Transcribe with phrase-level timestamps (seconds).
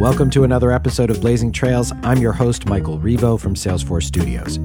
[0.00, 1.92] Welcome to another episode of Blazing Trails.
[2.04, 4.58] I'm your host, Michael Revo from Salesforce Studios.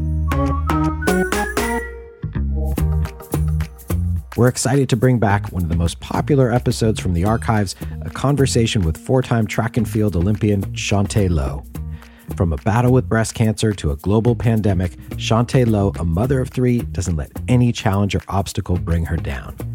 [4.37, 8.09] We're excited to bring back one of the most popular episodes from the archives a
[8.09, 11.65] conversation with four time track and field Olympian Chaunté Lowe.
[12.37, 16.47] From a battle with breast cancer to a global pandemic, Chaunté Lowe, a mother of
[16.47, 19.74] three, doesn't let any challenge or obstacle bring her down.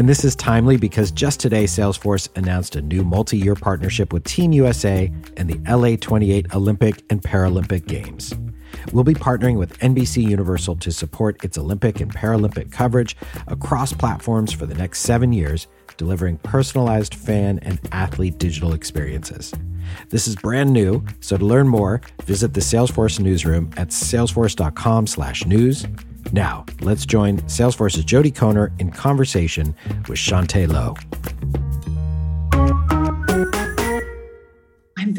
[0.00, 4.24] And this is timely because just today, Salesforce announced a new multi year partnership with
[4.24, 8.32] Team USA and the LA 28 Olympic and Paralympic Games.
[8.94, 13.14] We'll be partnering with NBC Universal to support its Olympic and Paralympic coverage
[13.46, 15.66] across platforms for the next seven years,
[15.98, 19.52] delivering personalized fan and athlete digital experiences.
[20.08, 25.86] This is brand new, so to learn more, visit the Salesforce newsroom at salesforce.com/news.
[26.32, 29.74] Now, let's join Salesforce's Jody Kohner in conversation
[30.08, 30.96] with Chaunté Lowe.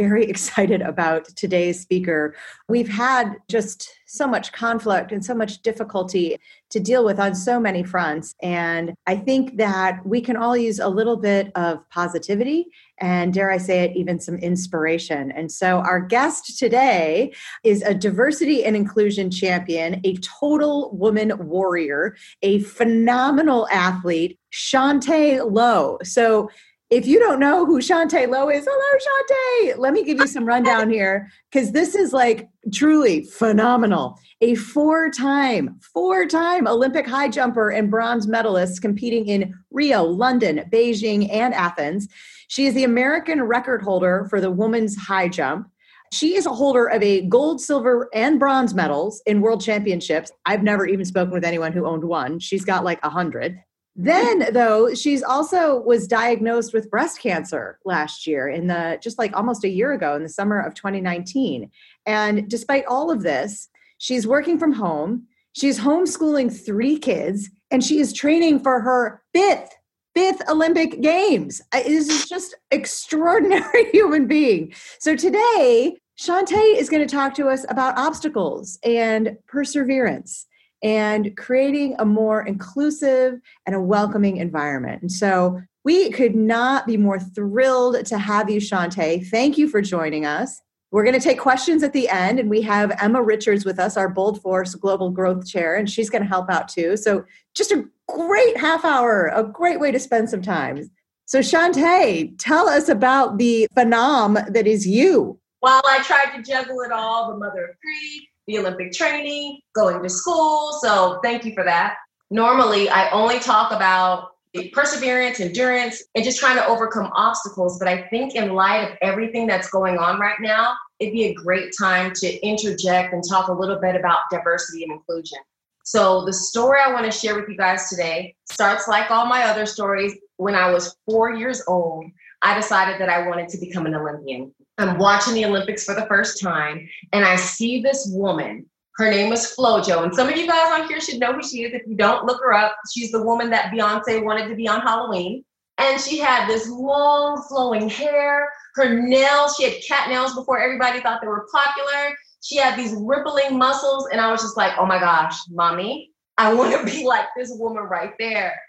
[0.01, 2.35] Very excited about today's speaker.
[2.67, 6.37] We've had just so much conflict and so much difficulty
[6.71, 8.33] to deal with on so many fronts.
[8.41, 12.65] And I think that we can all use a little bit of positivity
[12.99, 15.31] and, dare I say it, even some inspiration.
[15.31, 22.15] And so, our guest today is a diversity and inclusion champion, a total woman warrior,
[22.41, 25.97] a phenomenal athlete, Chaunté Lowe.
[26.03, 26.49] So,
[26.91, 29.77] if you don't know who Chaunté Lowe is, hello, Chaunté.
[29.77, 34.19] Let me give you some rundown here because this is like truly phenomenal.
[34.41, 40.65] A four time, four time Olympic high jumper and bronze medalist competing in Rio, London,
[40.69, 42.09] Beijing, and Athens.
[42.49, 45.69] She is the American record holder for the women's high jump.
[46.11, 50.29] She is a holder of a gold, silver, and bronze medals in world championships.
[50.45, 52.39] I've never even spoken with anyone who owned one.
[52.39, 53.57] She's got like a hundred.
[53.95, 59.35] Then, though, she's also was diagnosed with breast cancer last year in the just like
[59.35, 61.69] almost a year ago in the summer of 2019.
[62.05, 65.27] And despite all of this, she's working from home.
[65.53, 69.75] She's homeschooling three kids, and she is training for her fifth
[70.13, 71.61] fifth Olympic Games.
[71.71, 74.73] This is just extraordinary human being.
[74.99, 80.47] So today, Chaunté is going to talk to us about obstacles and perseverance
[80.83, 85.01] and creating a more inclusive and a welcoming environment.
[85.01, 89.25] And so we could not be more thrilled to have you, Chaunté.
[89.27, 90.61] Thank you for joining us.
[90.91, 93.95] We're going to take questions at the end, and we have Emma Richards with us,
[93.95, 96.97] our BOLDforce Global Growth Chair, and she's going to help out too.
[96.97, 97.23] So,
[97.55, 100.91] just a great half hour, a great way to spend some time.
[101.25, 105.39] So, Chaunté, tell us about the phenom that is you.
[105.61, 110.01] While I tried to juggle it all the mother of three, the Olympic training, going
[110.01, 110.79] to school.
[110.81, 111.95] So thank you for that.
[112.29, 114.29] Normally, I only talk about
[114.73, 117.79] perseverance, endurance, and just trying to overcome obstacles.
[117.79, 121.33] But I think in light of everything that's going on right now, it'd be a
[121.33, 125.39] great time to interject and talk a little bit about diversity and inclusion.
[125.83, 129.43] So, the story I want to share with you guys today starts like all my
[129.43, 130.13] other stories.
[130.37, 132.05] When I was four years old,
[132.41, 134.53] I decided that I wanted to become an Olympian.
[134.81, 138.65] I'm watching the Olympics for the first time, and I see this woman.
[138.95, 141.63] Her name is Flojo, and some of you guys on here should know who she
[141.63, 141.73] is.
[141.73, 142.75] If you don't, look her up.
[142.91, 145.45] She's the woman that Beyonce wanted to be on Halloween.
[145.77, 148.49] And she had this long, flowing hair.
[148.75, 152.15] Her nails, she had cat nails before everybody thought they were popular.
[152.41, 156.53] She had these rippling muscles, and I was just like, oh my gosh, mommy, I
[156.53, 158.59] want to be like this woman right there.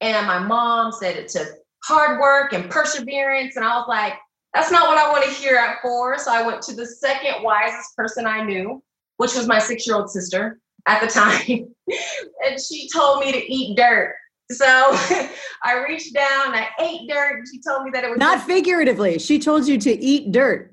[0.00, 1.48] And my mom said it took
[1.84, 3.56] hard work and perseverance.
[3.56, 4.14] And I was like,
[4.54, 6.16] that's not what I want to hear at four.
[6.18, 8.82] So I went to the second wisest person I knew,
[9.16, 11.74] which was my six year old sister at the time.
[12.46, 14.14] and she told me to eat dirt.
[14.52, 17.38] So I reached down, I ate dirt.
[17.38, 19.18] And she told me that it was not figuratively.
[19.18, 20.70] She told you to eat dirt.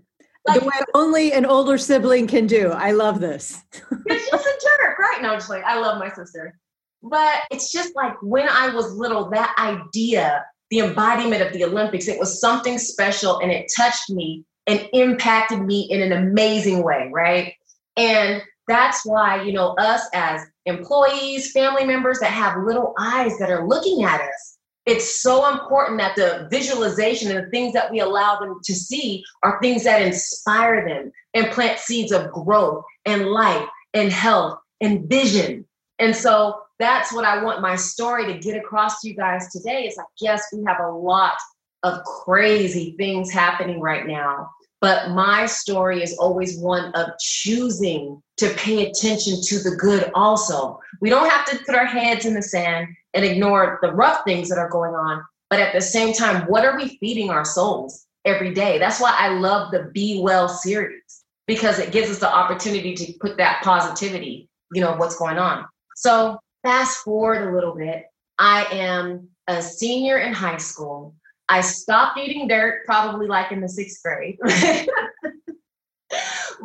[0.48, 2.72] Like, the way only an older sibling can do.
[2.72, 3.62] I love this.
[4.08, 5.22] it's just a jerk, right?
[5.22, 6.58] No, just like I love my sister.
[7.04, 12.08] But it's just like when I was little, that idea the embodiment of the Olympics.
[12.08, 17.10] It was something special and it touched me and impacted me in an amazing way,
[17.14, 17.54] right?
[17.98, 23.52] And that's why, you know, us as employees, family members that have little eyes that
[23.52, 28.00] are looking at us, it's so important that the visualization and the things that we
[28.00, 33.28] allow them to see are things that inspire them and plant seeds of growth and
[33.28, 35.66] life and health and vision.
[36.00, 39.88] And so that's what I want my story to get across to you guys today.
[39.88, 41.36] Is like, yes, we have a lot
[41.84, 44.50] of crazy things happening right now,
[44.82, 50.80] but my story is always one of choosing to pay attention to the good also.
[51.00, 54.50] We don't have to put our heads in the sand and ignore the rough things
[54.50, 58.06] that are going on, but at the same time, what are we feeding our souls?
[58.26, 58.78] every day.
[58.78, 63.14] That's why I love the Be Well series because it gives us the opportunity to
[63.20, 65.66] put that positivity, you know, what's going on.
[65.96, 68.06] So fast forward a little bit.
[68.38, 71.16] I am a senior in high school.
[71.50, 74.38] I stopped eating dirt probably like in the sixth grade.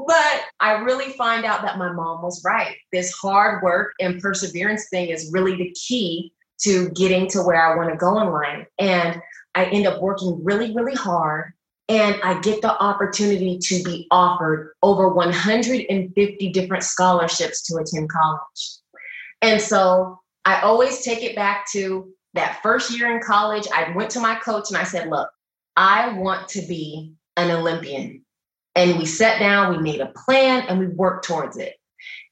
[0.06, 2.76] but I really find out that my mom was right.
[2.92, 7.76] This hard work and perseverance thing is really the key to getting to where I
[7.76, 8.66] want to go in life.
[8.78, 9.20] And
[9.54, 11.52] I end up working really, really hard.
[11.88, 18.78] And I get the opportunity to be offered over 150 different scholarships to attend college.
[19.46, 23.68] And so I always take it back to that first year in college.
[23.72, 25.30] I went to my coach and I said, Look,
[25.76, 28.24] I want to be an Olympian.
[28.74, 31.74] And we sat down, we made a plan, and we worked towards it.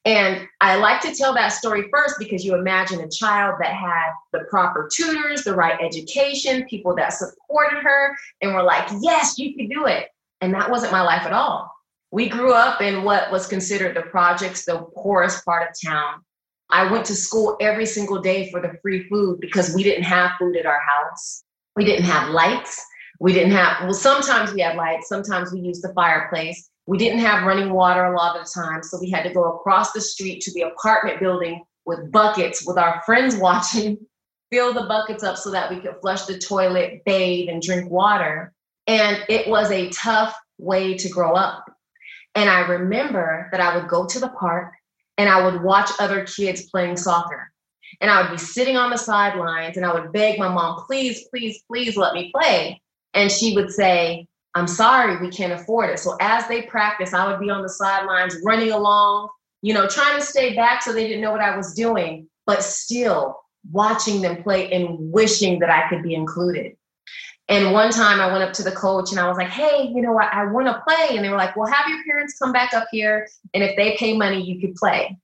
[0.05, 4.11] And I like to tell that story first because you imagine a child that had
[4.33, 9.55] the proper tutors, the right education, people that supported her and were like, yes, you
[9.55, 10.09] can do it.
[10.41, 11.71] And that wasn't my life at all.
[12.11, 16.21] We grew up in what was considered the projects, the poorest part of town.
[16.75, 20.33] I went to school every single day for the free food because we didn't have
[20.41, 21.45] food at our house.
[21.77, 22.85] We didn't have lights.
[23.21, 26.69] We didn't have, well, sometimes we had lights, sometimes we used the fireplace.
[26.87, 28.83] We didn't have running water a lot of the time.
[28.83, 32.77] So we had to go across the street to the apartment building with buckets with
[32.77, 33.97] our friends watching,
[34.51, 38.53] fill the buckets up so that we could flush the toilet, bathe, and drink water.
[38.89, 41.65] And it was a tough way to grow up.
[42.35, 44.73] And I remember that I would go to the park
[45.19, 47.51] and I would watch other kids playing soccer.
[48.01, 51.27] And I would be sitting on the sidelines and I would beg my mom, please,
[51.29, 52.81] please, please let me play.
[53.13, 55.99] And she would say, I'm sorry, we can't afford it.
[55.99, 59.29] So as they practice, I would be on the sidelines running along,
[59.63, 62.63] you know, trying to stay back so they didn't know what I was doing, but
[62.63, 63.41] still
[63.71, 66.77] watching them play and wishing that I could be included.
[67.49, 70.01] And one time I went up to the coach and I was like, hey, you
[70.01, 70.33] know what?
[70.33, 71.17] I, want to play.
[71.17, 73.29] And they were like, well, have your parents come back up here.
[73.53, 75.19] And if they pay money, you could play.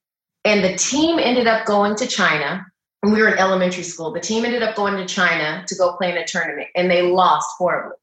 [0.45, 2.67] And the team ended up going to China
[3.03, 4.13] and we were in elementary school.
[4.13, 7.03] The team ended up going to China to go play in a tournament, and they
[7.03, 7.97] lost horribly,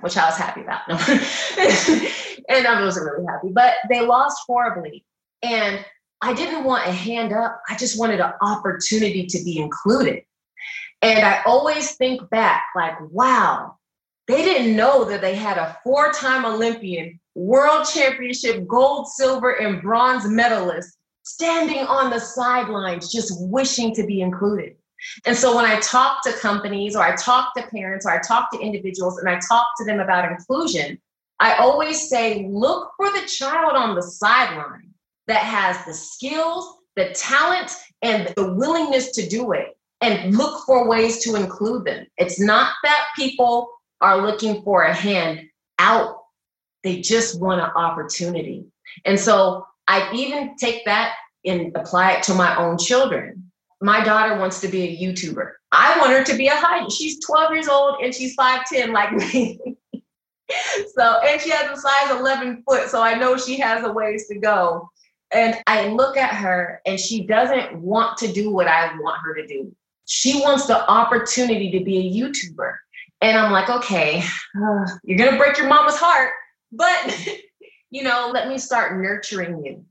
[0.00, 0.88] which I was happy about.
[2.48, 5.04] and I wasn't really happy, but they lost horribly.
[5.42, 5.84] And
[6.22, 7.60] I didn't want a hand up.
[7.68, 10.23] I just wanted an opportunity to be included.
[11.04, 13.76] And I always think back, like, wow,
[14.26, 19.82] they didn't know that they had a four time Olympian, world championship, gold, silver, and
[19.82, 24.76] bronze medalist standing on the sidelines just wishing to be included.
[25.26, 28.50] And so when I talk to companies or I talk to parents or I talk
[28.52, 30.98] to individuals and I talk to them about inclusion,
[31.38, 34.94] I always say, look for the child on the sideline
[35.26, 40.86] that has the skills, the talent, and the willingness to do it, and look for
[40.86, 42.06] ways to include them.
[42.18, 43.70] It's not that people
[44.02, 45.40] are looking for a hand
[45.78, 46.16] out,
[46.82, 48.66] they just want an opportunity.
[49.06, 51.14] And so I even take that
[51.46, 53.50] and apply it to my own children.
[53.80, 55.52] My daughter wants to be a YouTuber.
[55.72, 56.86] I want her to be a high.
[56.88, 59.58] She's 12 years old and she's 5'10 like me.
[60.94, 62.88] so, and she has a size 11 foot.
[62.88, 64.88] So I know she has a ways to go.
[65.32, 69.34] And I look at her and she doesn't want to do what I want her
[69.34, 69.74] to do.
[70.06, 72.74] She wants the opportunity to be a YouTuber.
[73.20, 74.22] And I'm like, okay,
[74.56, 76.32] uh, you're going to break your mama's heart,
[76.72, 77.26] but
[77.90, 79.84] you know, let me start nurturing you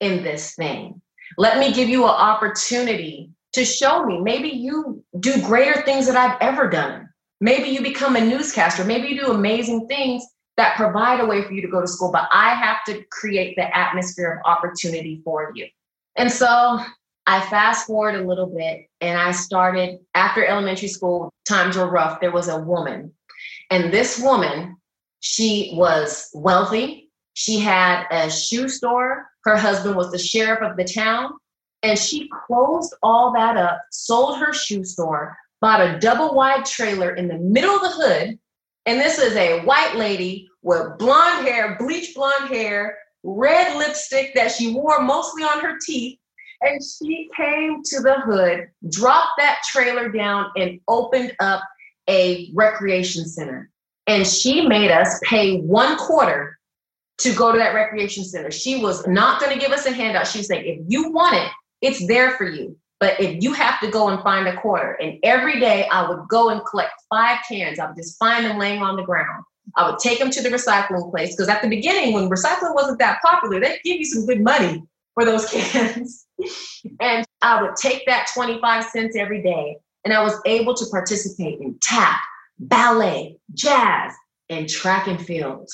[0.00, 1.00] in this thing.
[1.38, 4.20] Let me give you an opportunity to show me.
[4.20, 7.08] Maybe you do greater things that I've ever done.
[7.40, 8.84] Maybe you become a newscaster.
[8.84, 10.24] Maybe you do amazing things
[10.56, 13.56] that provide a way for you to go to school, but I have to create
[13.56, 15.66] the atmosphere of opportunity for you.
[16.16, 16.80] And so
[17.26, 22.20] I fast forward a little bit and I started after elementary school, times were rough.
[22.20, 23.12] There was a woman,
[23.70, 24.76] and this woman,
[25.20, 29.28] she was wealthy, she had a shoe store.
[29.44, 31.32] Her husband was the sheriff of the town.
[31.82, 37.14] And she closed all that up, sold her shoe store, bought a double wide trailer
[37.14, 38.38] in the middle of the hood.
[38.86, 44.52] And this is a white lady with blonde hair, bleach blonde hair, red lipstick that
[44.52, 46.18] she wore mostly on her teeth.
[46.64, 51.62] And she came to the hood, dropped that trailer down, and opened up
[52.08, 53.70] a recreation center.
[54.06, 56.58] And she made us pay one quarter
[57.18, 58.50] to go to that recreation center.
[58.50, 60.26] She was not going to give us a handout.
[60.26, 62.76] She was saying, if you want it, it's there for you.
[63.00, 66.26] But if you have to go and find a quarter, and every day I would
[66.28, 69.44] go and collect five cans, I would just find them laying on the ground.
[69.76, 72.98] I would take them to the recycling place because at the beginning, when recycling wasn't
[73.00, 74.82] that popular, they'd give you some good money
[75.14, 76.23] for those cans.
[77.00, 81.60] And I would take that 25 cents every day, and I was able to participate
[81.60, 82.20] in tap,
[82.58, 84.12] ballet, jazz,
[84.48, 85.68] and track and field.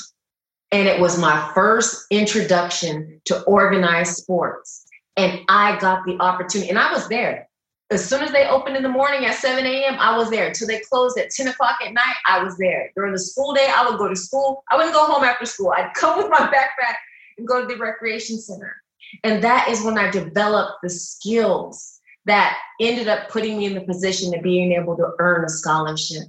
[0.73, 4.85] And it was my first introduction to organized sports.
[5.17, 7.49] And I got the opportunity, and I was there.
[7.91, 10.47] As soon as they opened in the morning at 7 a.m., I was there.
[10.47, 12.93] Until they closed at 10 o'clock at night, I was there.
[12.95, 14.63] During the school day, I would go to school.
[14.71, 15.75] I wouldn't go home after school.
[15.77, 16.95] I'd come with my backpack
[17.37, 18.77] and go to the recreation center.
[19.25, 23.81] And that is when I developed the skills that ended up putting me in the
[23.81, 26.25] position of being able to earn a scholarship.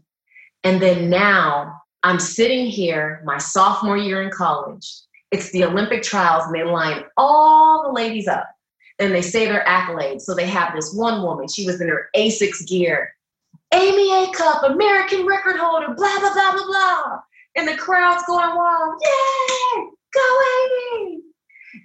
[0.63, 4.91] And then now I'm sitting here, my sophomore year in college.
[5.31, 8.49] It's the Olympic trials, and they line all the ladies up
[8.99, 10.21] and they say their accolades.
[10.21, 13.15] So they have this one woman, she was in her Asics gear,
[13.73, 17.19] Amy Acuff, American record holder, blah, blah, blah, blah, blah.
[17.55, 19.01] And the crowd's going wild.
[19.01, 19.87] Yay!
[20.13, 20.19] Go!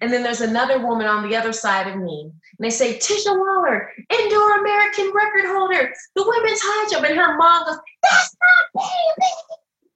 [0.01, 2.31] And then there's another woman on the other side of me.
[2.59, 7.07] And they say, Tisha Waller, indoor American record holder, the women's high jump.
[7.07, 8.37] And her mom goes, That's
[8.75, 9.31] not baby.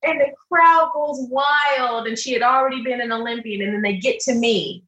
[0.02, 2.06] And the crowd goes wild.
[2.06, 3.62] And she had already been an Olympian.
[3.62, 4.84] And then they get to me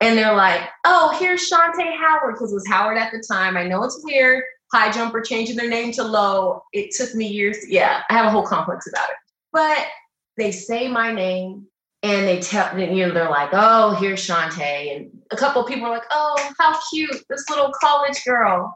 [0.00, 3.56] and they're like, Oh, here's Chaunté Howard, because it was Howard at the time.
[3.56, 4.42] I know it's weird.
[4.72, 6.62] High jumper changing their name to low.
[6.72, 7.58] It took me years.
[7.60, 9.16] To, yeah, I have a whole complex about it.
[9.52, 9.86] But
[10.36, 11.66] they say my name
[12.02, 15.90] and they tell you know they're like oh here's Chaunté and a couple people are
[15.90, 18.74] like oh how cute this little college girl.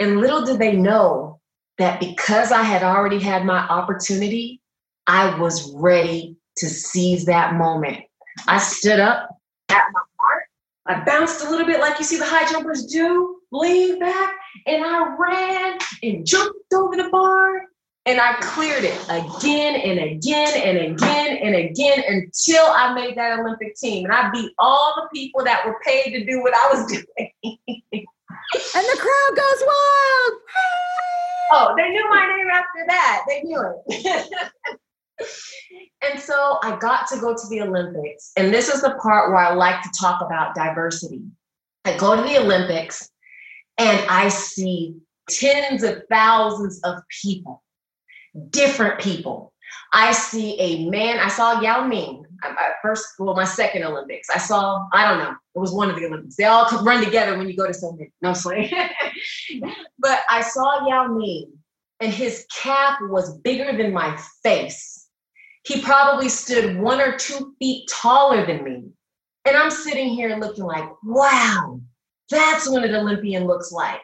[0.00, 1.40] And little did they know
[1.78, 4.60] that because I had already had my opportunity
[5.08, 7.98] I was ready to seize that moment.
[8.46, 9.30] I stood up
[9.70, 10.44] at my heart.
[10.86, 14.34] I bounced a little bit like you see the high jumpers do leaned back
[14.66, 17.62] and I ran and jumped over the bar
[18.08, 23.38] and I cleared it again and again and again and again until I made that
[23.38, 24.06] Olympic team.
[24.06, 27.32] And I beat all the people that were paid to do what I was doing.
[27.44, 27.54] and
[27.92, 30.40] the crowd goes wild.
[31.52, 33.24] oh, they knew my name after that.
[33.28, 34.28] They knew it.
[36.10, 38.32] and so I got to go to the Olympics.
[38.38, 41.24] And this is the part where I like to talk about diversity.
[41.84, 43.10] I go to the Olympics
[43.76, 44.94] and I see
[45.28, 47.62] tens of thousands of people
[48.50, 49.52] different people.
[49.92, 54.28] I see a man, I saw Yao Ming at first, well, my second Olympics.
[54.30, 56.36] I saw, I don't know, it was one of the Olympics.
[56.36, 58.12] They all could run together when you go to so many.
[58.22, 58.72] No, sorry.
[59.98, 61.52] but I saw Yao Ming
[62.00, 65.08] and his cap was bigger than my face.
[65.64, 68.84] He probably stood one or two feet taller than me.
[69.44, 71.80] And I'm sitting here looking like, wow,
[72.30, 74.02] that's what an Olympian looks like.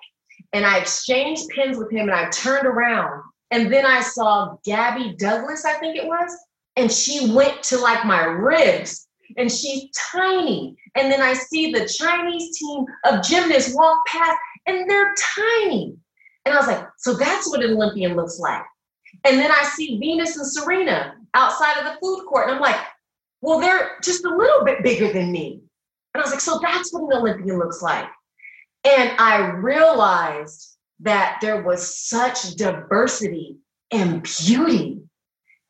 [0.52, 3.22] And I exchanged pins with him and I turned around
[3.54, 6.36] and then I saw Gabby Douglas, I think it was,
[6.74, 9.06] and she went to like my ribs
[9.36, 10.76] and she's tiny.
[10.96, 15.94] And then I see the Chinese team of gymnasts walk past and they're tiny.
[16.44, 18.64] And I was like, so that's what an Olympian looks like.
[19.24, 22.48] And then I see Venus and Serena outside of the food court.
[22.48, 22.80] And I'm like,
[23.40, 25.60] well, they're just a little bit bigger than me.
[26.12, 28.08] And I was like, so that's what an Olympian looks like.
[28.84, 30.73] And I realized
[31.04, 33.58] that there was such diversity
[33.90, 35.00] and beauty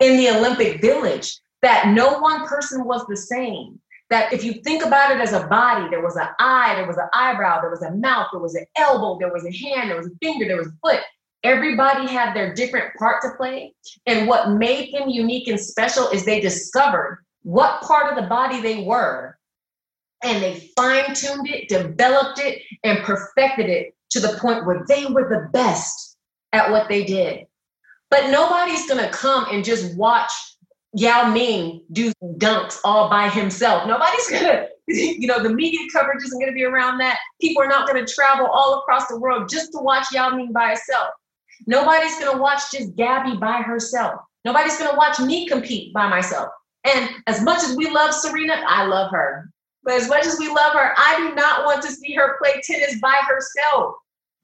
[0.01, 3.79] in the Olympic Village that no one person was the same.
[4.11, 6.99] That if you think about it as a body, there was an eye, there was
[6.99, 9.97] an eyebrow, there was a mouth, there was an elbow, there was a hand, there
[9.97, 11.01] was a finger, there was a foot.
[11.43, 13.75] Everybody had their different part to play.
[14.07, 18.61] And what made them unique and special is they discovered what part of the body
[18.61, 19.37] they were
[20.23, 25.07] and they fine tuned it, developed it, and perfected it to the point where they
[25.07, 26.17] were the best
[26.53, 27.47] at what they did.
[28.11, 30.31] But nobody's gonna come and just watch
[30.95, 33.89] Yao Ming do dunks all by himself.
[33.89, 37.19] Nobody's gonna, you know, the media coverage isn't gonna be around that.
[37.41, 40.69] People are not gonna travel all across the world just to watch Yao Ming by
[40.69, 41.09] herself.
[41.67, 44.21] Nobody's gonna watch just Gabby by herself.
[44.45, 46.51] Nobody's gonna watch me compete by myself.
[46.85, 49.51] And as much as we love Serena, I love her.
[49.83, 52.61] But as much as we love her, I do not want to see her play
[52.65, 53.97] tennis by herself.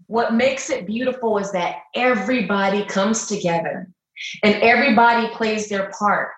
[0.07, 3.89] What makes it beautiful is that everybody comes together
[4.43, 6.31] and everybody plays their part.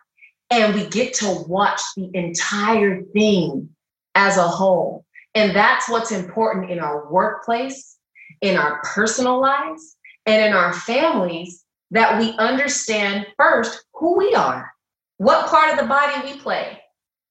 [0.51, 3.71] And we get to watch the entire thing
[4.15, 5.07] as a whole.
[5.35, 7.97] And that's what's important in our workplace,
[8.43, 14.71] in our personal lives, and in our families that we understand first who we are,
[15.17, 16.79] what part of the body we play.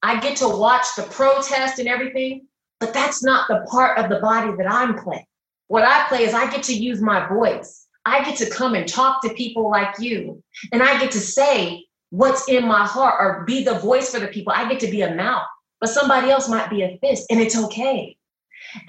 [0.04, 2.48] I get to watch the protest and everything,
[2.80, 5.26] but that's not the part of the body that I'm playing.
[5.72, 7.88] What I play is I get to use my voice.
[8.06, 10.44] I get to come and talk to people like you.
[10.74, 14.28] And I get to say what's in my heart or be the voice for the
[14.28, 14.52] people.
[14.54, 15.48] I get to be a mouth,
[15.80, 18.18] but somebody else might be a fist, and it's okay.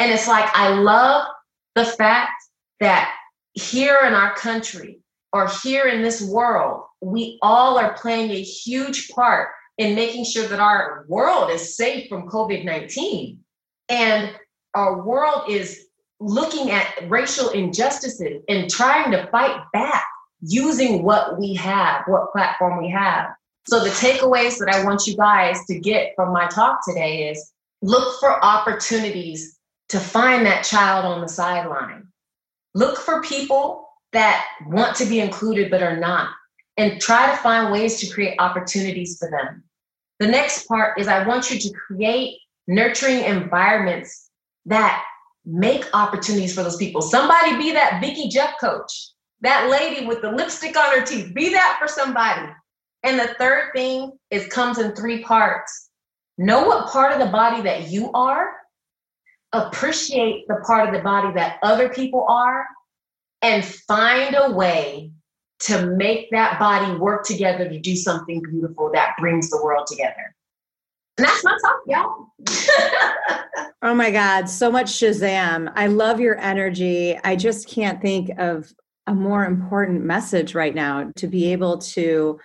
[0.01, 1.29] And it's like, I love
[1.77, 2.33] the fact
[2.81, 3.15] that
[3.53, 4.99] here in our country
[5.33, 10.49] or here in this world, we all are playing a huge part in making sure
[10.49, 13.39] that our world is safe from COVID 19.
[13.89, 14.35] And
[14.75, 15.87] our world is
[16.23, 20.05] looking at racial injustices and trying to fight back
[20.41, 23.31] using what we have, what platform we have.
[23.69, 27.53] So, the takeaways that I want you guys to get from my talk today is
[27.81, 29.59] look for opportunities
[29.91, 32.09] to find that child on the sideline.
[32.75, 36.31] Look for people that want to be included but are not,
[36.77, 39.63] and try to find ways to create opportunities for them.
[40.19, 44.31] The next part is I want you to create nurturing environments
[44.67, 45.05] that
[45.45, 47.03] make opportunities for those people.
[47.03, 51.51] Somebody be that Vicky Jeff coach, that lady with the lipstick on her teeth, be
[51.51, 52.49] that for somebody.
[53.03, 55.91] And the third thing is comes in three parts.
[56.39, 58.53] Know what part of the body that you are,
[59.53, 62.67] appreciate the part of the body that other people are,
[63.43, 65.11] and find a way
[65.61, 70.35] to make that body work together to do something beautiful that brings the world together.
[71.19, 72.27] And that's my talk, y'all.
[73.83, 75.71] oh my God, so much Shazam.
[75.75, 77.19] I love your energy.
[77.23, 78.73] I just can't think of
[79.07, 82.39] a more important message right now to be able to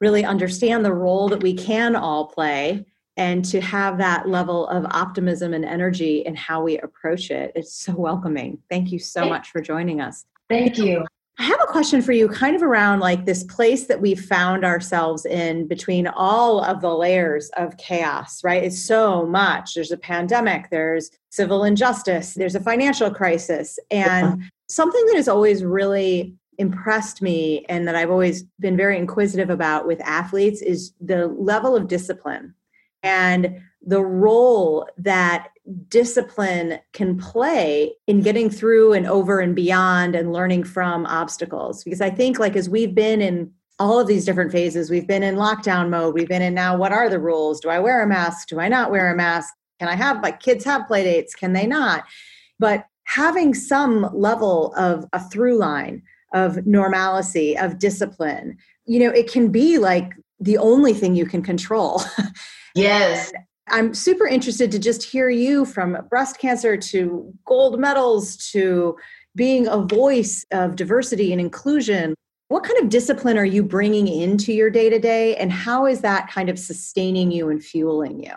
[0.00, 2.84] really understand the role that we can all play
[3.16, 7.52] and to have that level of optimism and energy in how we approach it.
[7.56, 8.58] It's so welcoming.
[8.70, 10.24] Thank you so much for joining us.
[10.48, 11.04] Thank you.
[11.40, 14.64] I have a question for you, kind of around like this place that we've found
[14.64, 18.64] ourselves in between all of the layers of chaos, right?
[18.64, 19.74] It's so much.
[19.74, 23.78] There's a pandemic, there's civil injustice, there's a financial crisis.
[23.92, 29.48] And something that has always really impressed me and that I've always been very inquisitive
[29.48, 32.52] about with athletes is the level of discipline
[33.04, 35.48] and the role that
[35.88, 41.84] discipline can play in getting through and over and beyond and learning from obstacles.
[41.84, 45.22] Because i think like as we've been in all of these different phases we've been
[45.22, 47.60] in lockdown mode we've been in now what are the rules?
[47.60, 48.48] Do i wear a mask?
[48.48, 49.54] Do i not wear a mask?
[49.78, 51.34] Can i have my kids have play dates?
[51.34, 52.04] Can they not?
[52.58, 56.02] But having some level of a through line
[56.34, 61.42] of normalcy of discipline you know it can be like the only thing you can
[61.42, 62.02] control.
[62.74, 63.32] Yes
[63.70, 68.96] I'm super interested to just hear you from breast cancer to gold medals to
[69.36, 72.14] being a voice of diversity and inclusion.
[72.48, 76.00] What kind of discipline are you bringing into your day to day, and how is
[76.00, 78.32] that kind of sustaining you and fueling you?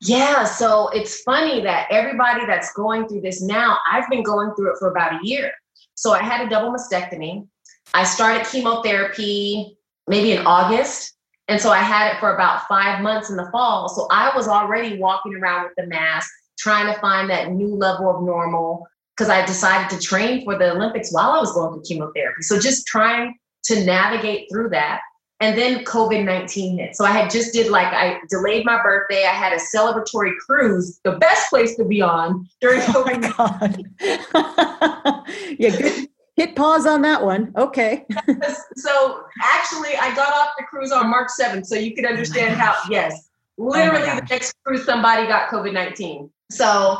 [0.00, 4.72] Yeah, so it's funny that everybody that's going through this now, I've been going through
[4.72, 5.50] it for about a year.
[5.94, 7.46] So I had a double mastectomy.
[7.94, 11.14] I started chemotherapy maybe in August.
[11.48, 13.88] And so I had it for about five months in the fall.
[13.88, 18.08] So I was already walking around with the mask, trying to find that new level
[18.08, 21.82] of normal because I decided to train for the Olympics while I was going through
[21.82, 22.42] chemotherapy.
[22.42, 25.00] So just trying to navigate through that.
[25.40, 26.96] And then COVID 19 hit.
[26.96, 29.24] So I had just did like, I delayed my birthday.
[29.24, 33.32] I had a celebratory cruise, the best place to be on during COVID.
[33.38, 35.26] Oh my God.
[35.58, 37.52] yeah, good, hit pause on that one.
[37.56, 38.06] Okay.
[38.76, 42.74] so actually, I got off the cruise on March 7th, so you can understand how,
[42.90, 46.30] yes, oh literally oh the next cruise, somebody got COVID 19.
[46.50, 46.98] So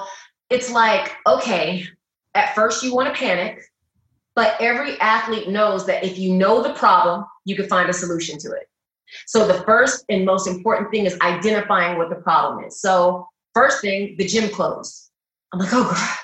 [0.51, 1.85] it's like, okay,
[2.35, 3.62] at first you want to panic,
[4.35, 8.38] but every athlete knows that if you know the problem, you can find a solution
[8.40, 8.68] to it.
[9.27, 12.81] So the first and most important thing is identifying what the problem is.
[12.81, 15.11] So, first thing, the gym closed.
[15.53, 16.18] I'm like, oh God,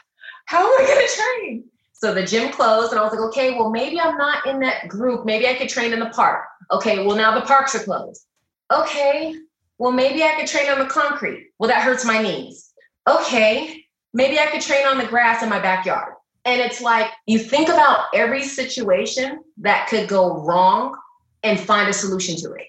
[0.47, 1.70] how am I going to train?
[2.01, 4.89] So the gym closed, and I was like, okay, well, maybe I'm not in that
[4.89, 5.27] group.
[5.27, 6.47] Maybe I could train in the park.
[6.71, 8.25] Okay, well, now the parks are closed.
[8.73, 9.35] Okay,
[9.77, 11.51] well, maybe I could train on the concrete.
[11.59, 12.73] Well, that hurts my knees.
[13.07, 13.85] Okay,
[14.15, 16.15] maybe I could train on the grass in my backyard.
[16.47, 20.97] And it's like you think about every situation that could go wrong
[21.43, 22.67] and find a solution to it.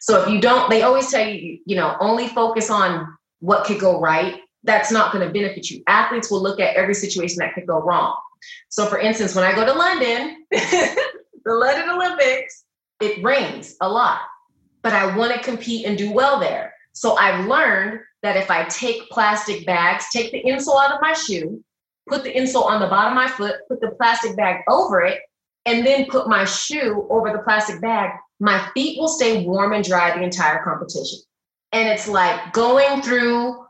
[0.00, 3.78] So if you don't, they always tell you, you know, only focus on what could
[3.78, 4.40] go right.
[4.64, 5.82] That's not going to benefit you.
[5.86, 8.16] Athletes will look at every situation that could go wrong.
[8.68, 10.96] So, for instance, when I go to London, the
[11.46, 12.64] London Olympics,
[13.00, 14.20] it rains a lot,
[14.82, 16.74] but I want to compete and do well there.
[16.92, 21.12] So, I've learned that if I take plastic bags, take the insole out of my
[21.14, 21.62] shoe,
[22.08, 25.20] put the insole on the bottom of my foot, put the plastic bag over it,
[25.66, 29.84] and then put my shoe over the plastic bag, my feet will stay warm and
[29.84, 31.18] dry the entire competition.
[31.72, 33.64] And it's like going through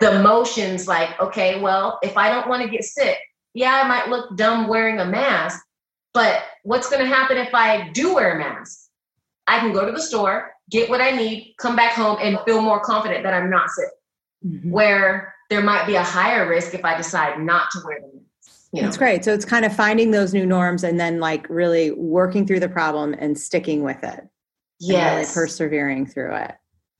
[0.00, 3.18] the motions like, okay, well, if I don't want to get sick,
[3.54, 5.64] yeah, I might look dumb wearing a mask,
[6.12, 8.88] but what's going to happen if I do wear a mask?
[9.46, 12.62] I can go to the store, get what I need, come back home, and feel
[12.62, 13.88] more confident that I'm not sick.
[14.46, 14.70] Mm-hmm.
[14.70, 18.24] Where there might be a higher risk if I decide not to wear the mask.
[18.72, 18.86] You know?
[18.86, 19.24] That's great.
[19.24, 22.68] So it's kind of finding those new norms and then like really working through the
[22.68, 24.26] problem and sticking with it.
[24.78, 25.36] Yes.
[25.36, 26.54] Really persevering through it.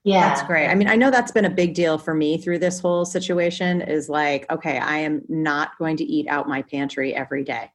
[0.05, 0.29] Yeah.
[0.29, 0.69] That's great.
[0.69, 3.83] I mean, I know that's been a big deal for me through this whole situation
[3.83, 7.71] is like, okay, I am not going to eat out my pantry every day.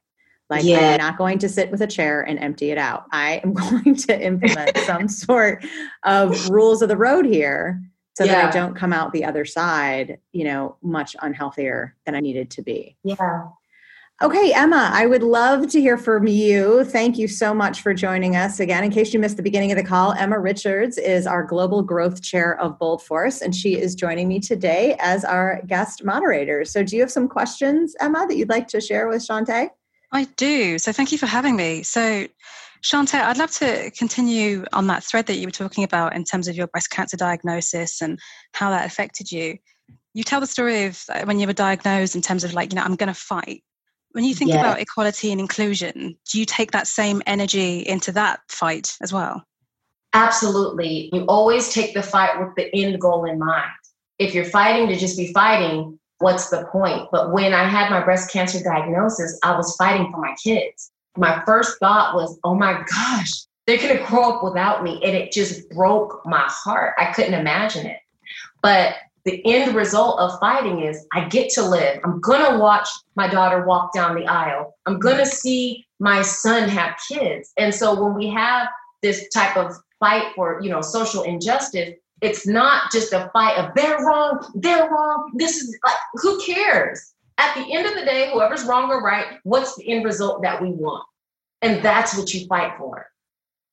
[0.50, 0.92] Like, yeah.
[0.92, 3.06] I'm not going to sit with a chair and empty it out.
[3.12, 5.64] I am going to implement some sort
[6.04, 7.80] of rules of the road here
[8.16, 8.32] so yeah.
[8.32, 12.50] that I don't come out the other side, you know, much unhealthier than I needed
[12.52, 12.96] to be.
[13.04, 13.48] Yeah.
[14.22, 16.84] Okay, Emma, I would love to hear from you.
[16.84, 18.82] Thank you so much for joining us again.
[18.82, 22.22] In case you missed the beginning of the call, Emma Richards is our Global Growth
[22.22, 26.64] Chair of BOLDforce, and she is joining me today as our guest moderator.
[26.64, 29.68] So, do you have some questions, Emma, that you'd like to share with Chaunté?
[30.12, 30.78] I do.
[30.78, 31.82] So, thank you for having me.
[31.82, 32.26] So,
[32.82, 36.48] Chaunté, I'd love to continue on that thread that you were talking about in terms
[36.48, 38.18] of your breast cancer diagnosis and
[38.54, 39.58] how that affected you.
[40.14, 42.76] You tell the story of uh, when you were diagnosed in terms of like, you
[42.76, 43.62] know, I'm going to fight
[44.16, 48.40] when you think about equality and inclusion, do you take that same energy into that
[48.48, 49.44] fight as well?
[50.14, 51.10] Absolutely.
[51.12, 53.70] You always take the fight with the end goal in mind.
[54.18, 57.10] If you're fighting to just be fighting, what's the point?
[57.12, 60.90] But when I had my breast cancer diagnosis, I was fighting for my kids.
[61.18, 63.32] My first thought was, oh my gosh,
[63.66, 64.98] they're going to grow up without me.
[65.04, 66.94] And it just broke my heart.
[66.96, 67.98] I couldn't imagine it.
[68.62, 68.94] But
[69.26, 71.98] the end result of fighting is I get to live.
[72.04, 74.74] I'm going to watch my daughter walk down the aisle.
[74.86, 77.52] I'm going to see my son have kids.
[77.58, 78.68] And so when we have
[79.02, 83.74] this type of fight for, you know, social injustice, it's not just a fight of
[83.74, 85.32] they're wrong, they're wrong.
[85.34, 87.12] This is like, who cares?
[87.38, 90.62] At the end of the day, whoever's wrong or right, what's the end result that
[90.62, 91.04] we want?
[91.62, 93.08] And that's what you fight for.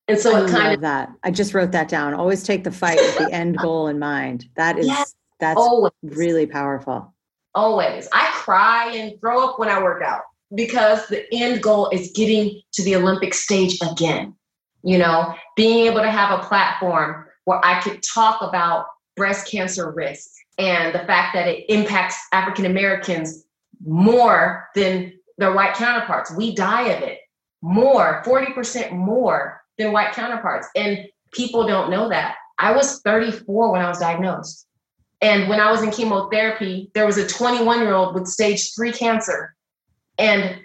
[0.08, 1.12] And so I it kind of that.
[1.22, 2.12] I just wrote that down.
[2.12, 4.48] Always take the fight with the end goal in mind.
[4.56, 5.14] That is yes.
[5.44, 5.92] That's Always.
[6.02, 7.14] really powerful.
[7.54, 8.08] Always.
[8.12, 10.22] I cry and throw up when I work out
[10.54, 14.34] because the end goal is getting to the Olympic stage again.
[14.82, 19.92] You know, being able to have a platform where I could talk about breast cancer
[19.92, 23.44] risk and the fact that it impacts African Americans
[23.84, 26.34] more than their white counterparts.
[26.34, 27.18] We die of it
[27.60, 30.68] more, 40% more than white counterparts.
[30.74, 32.36] And people don't know that.
[32.58, 34.66] I was 34 when I was diagnosed.
[35.24, 38.92] And when I was in chemotherapy, there was a 21 year old with stage three
[38.92, 39.56] cancer.
[40.18, 40.60] And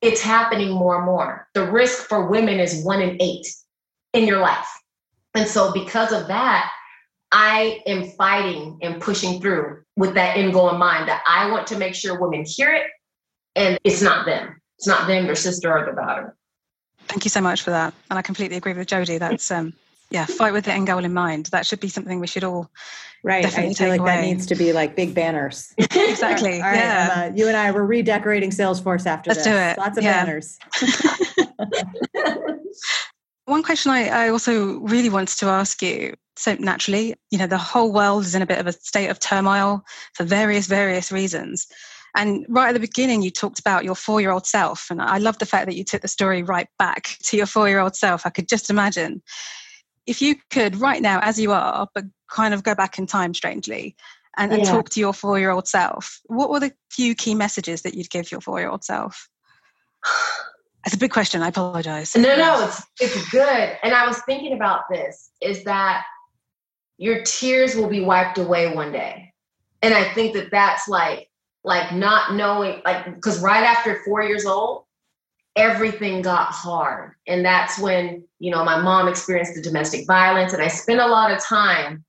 [0.00, 1.48] it's happening more and more.
[1.54, 3.48] The risk for women is one in eight
[4.12, 4.68] in your life.
[5.34, 6.70] And so, because of that,
[7.32, 11.66] I am fighting and pushing through with that end goal in mind that I want
[11.68, 12.86] to make sure women hear it
[13.56, 14.60] and it's not them.
[14.78, 16.36] It's not them, their sister or their daughter.
[17.08, 17.92] Thank you so much for that.
[18.08, 19.18] And I completely agree with Jody.
[19.18, 19.72] That's um
[20.10, 21.46] yeah, fight with the end goal in mind.
[21.46, 22.70] That should be something we should all
[23.22, 23.44] right.
[23.44, 24.16] I feel like away.
[24.16, 25.72] that needs to be like big banners.
[25.78, 26.54] exactly.
[26.60, 27.24] all right, yeah.
[27.26, 29.52] Emma, you and I we're redecorating Salesforce after Let's this.
[29.52, 29.78] do it.
[29.78, 30.24] Lots of yeah.
[30.24, 30.58] banners.
[33.46, 36.14] One question I, I also really wanted to ask you.
[36.36, 39.18] So naturally, you know, the whole world is in a bit of a state of
[39.20, 39.82] turmoil
[40.14, 41.66] for various, various reasons.
[42.16, 44.86] And right at the beginning, you talked about your four year old self.
[44.90, 47.68] And I love the fact that you took the story right back to your four
[47.68, 48.26] year old self.
[48.26, 49.22] I could just imagine
[50.06, 53.34] if you could right now as you are but kind of go back in time
[53.34, 53.96] strangely
[54.36, 54.70] and, and yeah.
[54.70, 58.10] talk to your four year old self what were the few key messages that you'd
[58.10, 59.28] give your four year old self?
[60.84, 61.42] It's a big question.
[61.42, 62.14] I apologize.
[62.16, 63.76] No no it's it's good.
[63.82, 66.04] And i was thinking about this is that
[66.96, 69.32] your tears will be wiped away one day.
[69.82, 71.28] And i think that that's like
[71.64, 74.84] like not knowing like because right after four years old
[75.56, 77.12] everything got hard.
[77.26, 80.52] And that's when, you know, my mom experienced the domestic violence.
[80.52, 82.04] And I spent a lot of time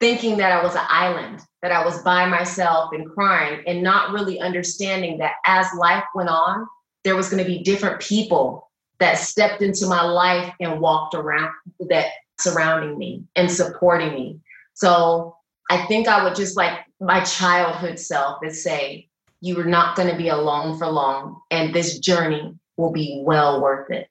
[0.00, 4.12] thinking that I was an island, that I was by myself and crying, and not
[4.12, 6.66] really understanding that as life went on,
[7.02, 11.50] there was going to be different people that stepped into my life and walked around
[11.88, 12.06] that
[12.38, 14.40] surrounding me and supporting me.
[14.74, 15.36] So
[15.70, 19.08] I think I would just like my childhood self is say,
[19.40, 21.40] you are not going to be alone for long.
[21.50, 24.08] And this journey will be well worth it.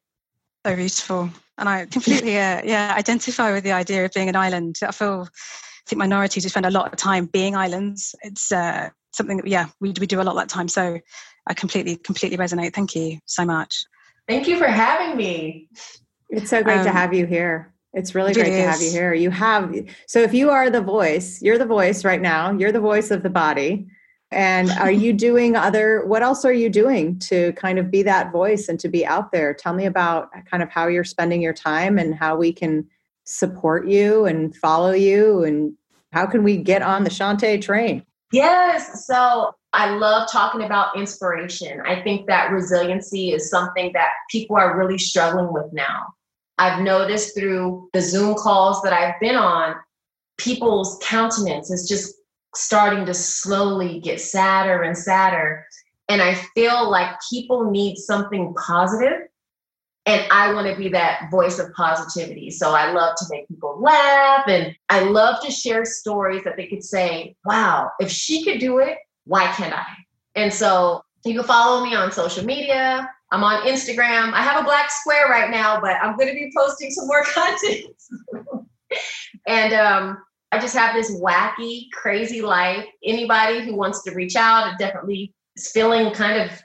[0.65, 1.29] So beautiful.
[1.57, 4.77] And I completely, uh, yeah, identify with the idea of being an island.
[4.83, 8.13] I feel, I think minorities we spend a lot of time being islands.
[8.21, 10.67] It's uh, something that, yeah, we, we do a lot of that time.
[10.67, 10.99] So
[11.47, 12.73] I completely, completely resonate.
[12.73, 13.85] Thank you so much.
[14.27, 15.69] Thank you for having me.
[16.29, 17.73] It's so great um, to have you here.
[17.93, 19.13] It's really great to have you here.
[19.13, 19.73] You have,
[20.07, 23.23] so if you are the voice, you're the voice right now, you're the voice of
[23.23, 23.87] the body.
[24.31, 28.31] And are you doing other, what else are you doing to kind of be that
[28.31, 29.53] voice and to be out there?
[29.53, 32.85] Tell me about kind of how you're spending your time and how we can
[33.23, 35.73] support you and follow you and
[36.11, 38.05] how can we get on the Chaunté train?
[38.33, 39.07] Yes.
[39.07, 41.81] So I love talking about inspiration.
[41.85, 46.07] I think that resiliency is something that people are really struggling with now.
[46.57, 49.75] I've noticed through the Zoom calls that I've been on,
[50.37, 52.13] people's countenance is just
[52.55, 55.65] starting to slowly get sadder and sadder.
[56.09, 59.27] And I feel like people need something positive,
[60.05, 62.49] And I want to be that voice of positivity.
[62.49, 66.67] So I love to make people laugh and I love to share stories that they
[66.67, 69.85] could say, wow, if she could do it, why can't I?
[70.35, 73.09] And so you can follow me on social media.
[73.31, 74.31] I'm on Instagram.
[74.31, 77.23] I have a black square right now, but I'm going to be posting some more
[77.25, 77.93] content.
[79.45, 80.17] and um,
[80.51, 82.85] I just have this wacky, crazy life.
[83.03, 86.61] Anybody who wants to reach out definitely is feeling kind of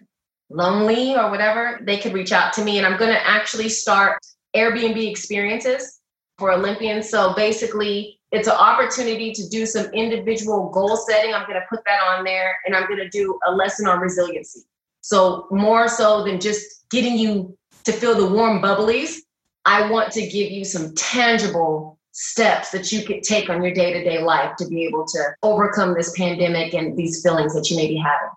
[0.50, 2.78] lonely or whatever, they could reach out to me.
[2.78, 4.18] And I'm going to actually start
[4.54, 6.00] Airbnb experiences
[6.38, 7.08] for Olympians.
[7.08, 11.34] So basically, it's an opportunity to do some individual goal setting.
[11.34, 14.00] I'm going to put that on there and I'm going to do a lesson on
[14.00, 14.60] resiliency.
[15.02, 19.16] So, more so than just getting you to feel the warm bubblies,
[19.64, 23.92] I want to give you some tangible steps that you could take on your day
[23.92, 27.76] to day life to be able to overcome this pandemic and these feelings that you
[27.76, 28.28] may be having.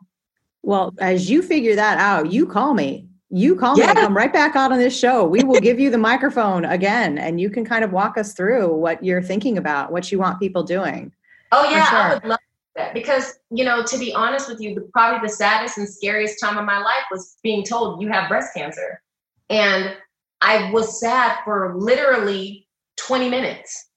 [0.63, 3.07] Well, as you figure that out, you call me.
[3.29, 3.93] You call yeah.
[3.93, 4.01] me.
[4.01, 5.25] Come right back out on this show.
[5.25, 8.73] We will give you the microphone again, and you can kind of walk us through
[8.73, 11.11] what you're thinking about, what you want people doing.
[11.51, 11.99] Oh yeah, sure.
[11.99, 12.39] I would love
[12.75, 16.57] that because you know, to be honest with you, probably the saddest and scariest time
[16.57, 19.01] of my life was being told you have breast cancer,
[19.49, 19.95] and
[20.41, 22.64] I was sad for literally
[22.97, 23.89] 20 minutes.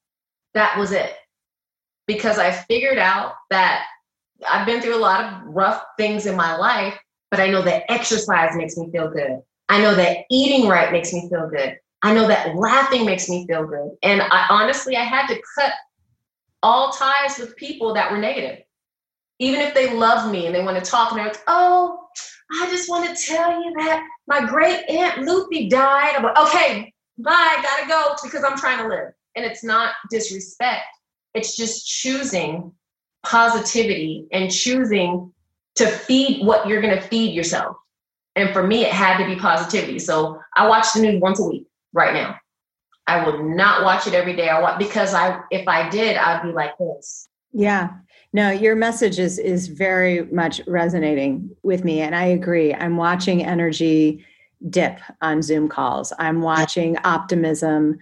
[0.54, 1.14] That was it.
[2.06, 3.84] Because I figured out that
[4.48, 6.98] I've been through a lot of rough things in my life,
[7.30, 9.40] but I know that exercise makes me feel good.
[9.68, 11.76] I know that eating right makes me feel good.
[12.02, 13.90] I know that laughing makes me feel good.
[14.02, 15.72] And I honestly, I had to cut
[16.62, 18.64] all ties with people that were negative.
[19.40, 22.08] Even if they love me and they want to talk and they're like, oh,
[22.60, 26.14] I just want to tell you that my great aunt Lucy died.
[26.16, 29.12] I'm like, okay, bye, gotta go because I'm trying to live.
[29.36, 30.86] And it's not disrespect,
[31.34, 32.72] it's just choosing
[33.24, 35.32] positivity and choosing
[35.76, 37.76] to feed what you're gonna feed yourself.
[38.36, 39.98] And for me, it had to be positivity.
[39.98, 42.36] So I watch the news once a week right now.
[43.06, 44.48] I will not watch it every day.
[44.48, 47.28] I watch because I if I did, I'd be like this.
[47.52, 47.90] Yeah.
[48.32, 52.00] No, your message is is very much resonating with me.
[52.00, 52.74] And I agree.
[52.74, 54.24] I'm watching energy
[54.68, 56.12] dip on Zoom calls.
[56.18, 57.98] I'm watching optimism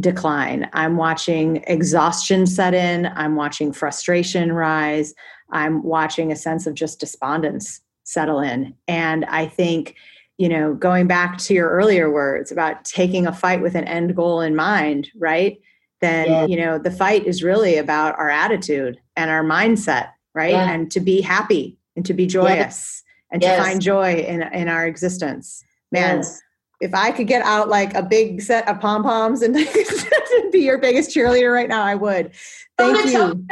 [0.00, 0.68] decline.
[0.72, 3.06] I'm watching exhaustion set in.
[3.06, 5.14] I'm watching frustration rise.
[5.50, 8.74] I'm watching a sense of just despondence settle in.
[8.88, 9.94] And I think,
[10.38, 14.16] you know, going back to your earlier words about taking a fight with an end
[14.16, 15.60] goal in mind, right?
[16.00, 16.46] Then, yeah.
[16.46, 20.52] you know, the fight is really about our attitude and our mindset, right?
[20.52, 20.70] Yeah.
[20.70, 23.02] And to be happy and to be joyous yes.
[23.30, 26.42] and to find joy in, in our existence man yes.
[26.80, 29.54] if i could get out like a big set of pom-poms and
[30.52, 32.32] be your biggest cheerleader right now i would.
[32.78, 33.46] Thank you.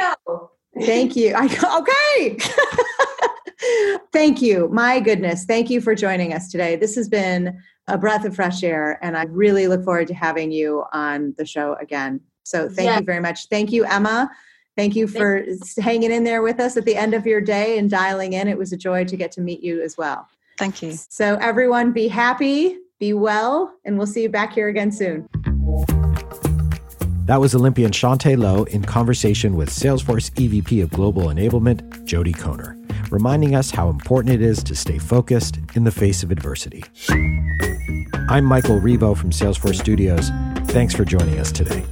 [0.79, 1.33] Thank you.
[1.35, 1.45] I,
[1.79, 2.37] okay.
[4.11, 4.69] Thank you.
[4.69, 5.45] My goodness.
[5.45, 6.75] Thank you for joining us today.
[6.75, 10.51] This has been a breath of fresh air and i really look forward to having
[10.51, 12.21] you on the show again.
[12.43, 13.47] So thank you very much.
[13.47, 14.29] Thank you emma.
[14.77, 15.43] Thank you for
[15.79, 18.47] hanging in there with us at the end of your day and dialing in.
[18.47, 20.27] It was a joy to get to meet you as well.
[20.61, 20.93] Thank you.
[21.09, 25.27] So, everyone, be happy, be well, and we'll see you back here again soon.
[27.25, 32.77] That was Olympian Chaunté Lowe in conversation with Salesforce EVP of Global Enablement, Jody Kohner,
[33.11, 36.83] reminding us how important it is to stay focused in the face of adversity.
[38.29, 40.29] I'm Michael Revo from Salesforce Studios.
[40.71, 41.83] Thanks for joining us today.